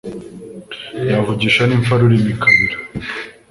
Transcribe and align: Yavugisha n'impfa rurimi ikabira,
Yavugisha 1.09 1.61
n'impfa 1.65 1.93
rurimi 2.01 2.29
ikabira, 2.33 2.77